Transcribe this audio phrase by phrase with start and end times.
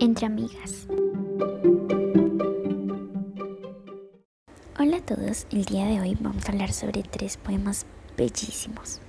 [0.00, 0.86] entre amigas.
[4.78, 9.00] Hola a todos, el día de hoy vamos a hablar sobre tres poemas bellísimos.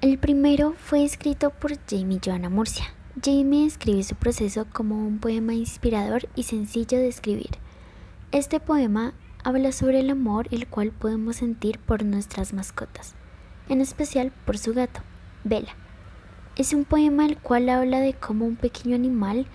[0.00, 2.86] El primero fue escrito por Jamie Joanna Murcia.
[3.22, 7.50] Jamie escribe su proceso como un poema inspirador y sencillo de escribir.
[8.32, 13.14] Este poema habla sobre el amor el cual podemos sentir por nuestras mascotas,
[13.68, 15.00] en especial por su gato,
[15.44, 15.74] Bella.
[16.56, 19.46] Es un poema el cual habla de cómo un pequeño animal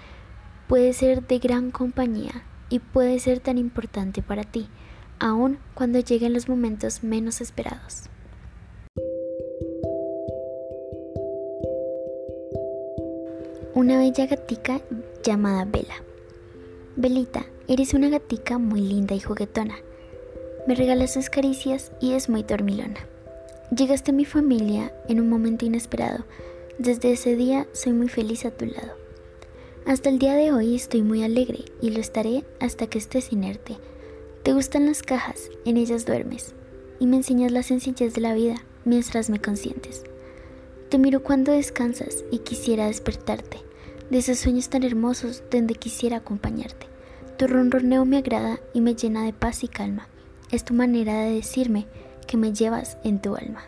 [0.67, 4.67] puede ser de gran compañía y puede ser tan importante para ti,
[5.19, 8.09] aun cuando lleguen los momentos menos esperados.
[13.73, 14.81] Una bella gatica
[15.23, 15.95] llamada Bella.
[16.95, 19.75] Belita, eres una gatica muy linda y juguetona.
[20.65, 23.01] Me regalas sus caricias y es muy dormilona.
[23.75, 26.23] Llegaste a mi familia en un momento inesperado.
[26.79, 29.04] Desde ese día soy muy feliz a tu lado.
[29.85, 33.77] Hasta el día de hoy estoy muy alegre y lo estaré hasta que estés inerte.
[34.41, 36.55] Te gustan las cajas, en ellas duermes
[36.99, 40.03] y me enseñas la sencillez de la vida mientras me consientes.
[40.89, 43.59] Te miro cuando descansas y quisiera despertarte
[44.09, 46.87] de esos sueños tan hermosos donde quisiera acompañarte.
[47.37, 50.07] Tu ronroneo me agrada y me llena de paz y calma.
[50.51, 51.85] Es tu manera de decirme
[52.25, 53.61] que me llevas en tu alma.